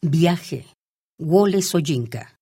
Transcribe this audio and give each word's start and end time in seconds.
Viaje. 0.00 0.64
Wole 1.18 1.60
Soyinka. 1.60 2.38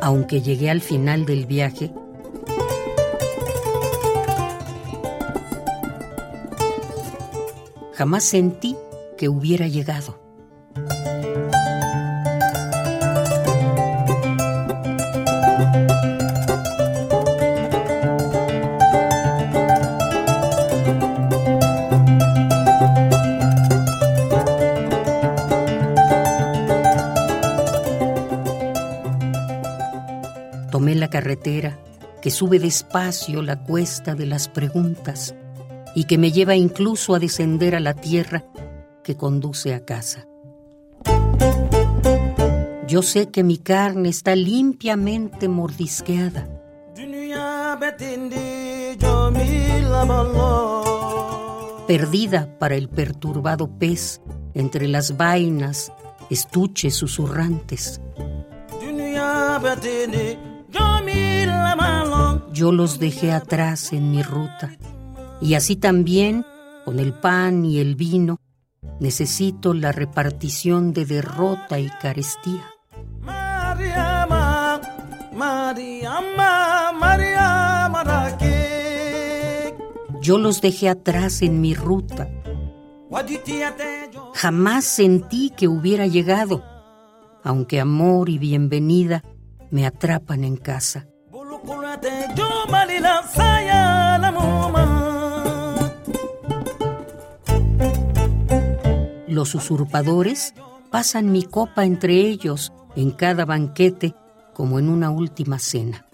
Aunque 0.00 0.40
llegué 0.42 0.70
al 0.70 0.80
final 0.80 1.26
del 1.26 1.46
viaje, 1.46 1.90
jamás 7.94 8.22
sentí 8.22 8.76
que 9.18 9.28
hubiera 9.28 9.66
llegado. 9.66 10.23
Tomé 30.74 30.96
la 30.96 31.08
carretera 31.08 31.78
que 32.20 32.32
sube 32.32 32.58
despacio 32.58 33.42
la 33.42 33.62
cuesta 33.62 34.16
de 34.16 34.26
las 34.26 34.48
preguntas 34.48 35.32
y 35.94 36.02
que 36.02 36.18
me 36.18 36.32
lleva 36.32 36.56
incluso 36.56 37.14
a 37.14 37.20
descender 37.20 37.76
a 37.76 37.78
la 37.78 37.94
tierra 37.94 38.44
que 39.04 39.16
conduce 39.16 39.72
a 39.72 39.84
casa. 39.84 40.26
Yo 42.88 43.02
sé 43.02 43.30
que 43.30 43.44
mi 43.44 43.58
carne 43.58 44.08
está 44.08 44.34
limpiamente 44.34 45.46
mordisqueada. 45.46 46.48
Perdida 51.86 52.58
para 52.58 52.74
el 52.74 52.88
perturbado 52.88 53.68
pez 53.78 54.20
entre 54.54 54.88
las 54.88 55.16
vainas, 55.16 55.92
estuches 56.30 56.96
susurrantes. 56.96 58.00
Yo 62.52 62.72
los 62.72 62.98
dejé 62.98 63.32
atrás 63.32 63.92
en 63.92 64.10
mi 64.10 64.22
ruta 64.22 64.70
y 65.40 65.54
así 65.54 65.76
también, 65.76 66.44
con 66.84 66.98
el 66.98 67.12
pan 67.12 67.64
y 67.64 67.80
el 67.80 67.96
vino, 67.96 68.40
necesito 69.00 69.74
la 69.74 69.92
repartición 69.92 70.92
de 70.92 71.04
derrota 71.04 71.78
y 71.78 71.90
carestía. 72.00 72.64
Yo 80.22 80.38
los 80.38 80.60
dejé 80.62 80.88
atrás 80.88 81.42
en 81.42 81.60
mi 81.60 81.74
ruta. 81.74 82.30
Jamás 84.34 84.84
sentí 84.84 85.50
que 85.50 85.68
hubiera 85.68 86.06
llegado, 86.06 86.62
aunque 87.42 87.80
amor 87.80 88.30
y 88.30 88.38
bienvenida 88.38 89.22
me 89.74 89.86
atrapan 89.86 90.44
en 90.44 90.56
casa. 90.56 91.08
Los 99.26 99.54
usurpadores 99.56 100.54
pasan 100.92 101.32
mi 101.32 101.42
copa 101.42 101.84
entre 101.84 102.14
ellos 102.14 102.72
en 102.94 103.10
cada 103.10 103.44
banquete 103.44 104.14
como 104.52 104.78
en 104.78 104.88
una 104.88 105.10
última 105.10 105.58
cena. 105.58 106.06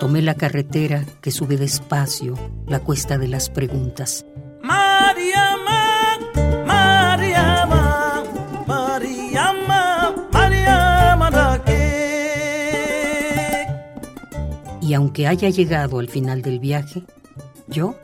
Tomé 0.00 0.20
la 0.20 0.34
carretera 0.34 1.06
que 1.22 1.30
sube 1.30 1.56
despacio 1.56 2.34
la 2.66 2.80
cuesta 2.80 3.16
de 3.16 3.28
las 3.28 3.48
preguntas. 3.48 4.26
Mariama, 4.62 5.43
Y 14.86 14.92
aunque 14.92 15.26
haya 15.26 15.48
llegado 15.48 15.98
al 15.98 16.10
final 16.10 16.42
del 16.42 16.58
viaje, 16.58 17.04
yo 17.68 17.96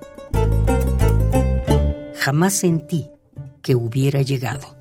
jamás 2.16 2.54
sentí 2.54 3.06
que 3.60 3.74
hubiera 3.74 4.22
llegado. 4.22 4.74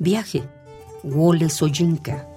Viaje. 0.00 0.42
Wole 1.04 1.48
Soyinka. 1.48 2.33